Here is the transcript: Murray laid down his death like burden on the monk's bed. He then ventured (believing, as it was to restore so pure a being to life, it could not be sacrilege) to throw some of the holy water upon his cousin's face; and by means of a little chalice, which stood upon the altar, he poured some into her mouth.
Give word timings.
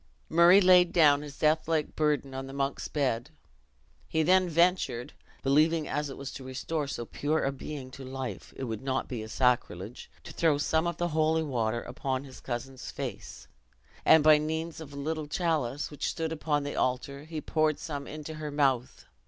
Murray 0.29 0.59
laid 0.61 0.91
down 0.91 1.21
his 1.21 1.37
death 1.37 1.67
like 1.67 1.95
burden 1.95 2.33
on 2.33 2.47
the 2.47 2.53
monk's 2.53 2.87
bed. 2.87 3.29
He 4.07 4.23
then 4.23 4.49
ventured 4.49 5.13
(believing, 5.43 5.87
as 5.87 6.09
it 6.09 6.17
was 6.17 6.31
to 6.31 6.43
restore 6.43 6.87
so 6.87 7.05
pure 7.05 7.43
a 7.43 7.51
being 7.51 7.91
to 7.91 8.03
life, 8.03 8.51
it 8.57 8.63
could 8.63 8.81
not 8.81 9.07
be 9.07 9.27
sacrilege) 9.27 10.09
to 10.23 10.33
throw 10.33 10.57
some 10.57 10.87
of 10.87 10.97
the 10.97 11.09
holy 11.09 11.43
water 11.43 11.83
upon 11.83 12.23
his 12.23 12.39
cousin's 12.41 12.89
face; 12.89 13.47
and 14.03 14.23
by 14.23 14.39
means 14.39 14.81
of 14.81 14.91
a 14.91 14.95
little 14.95 15.27
chalice, 15.27 15.91
which 15.91 16.09
stood 16.09 16.31
upon 16.31 16.63
the 16.63 16.75
altar, 16.75 17.25
he 17.25 17.39
poured 17.39 17.77
some 17.77 18.07
into 18.07 18.33
her 18.33 18.49
mouth. 18.49 19.05